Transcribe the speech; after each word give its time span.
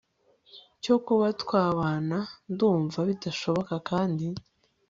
cyo 0.83 0.95
kuba 1.05 1.27
twabana 1.41 2.17
ndumva 2.53 2.99
kidashoboka 3.09 3.75
kandi 3.89 4.25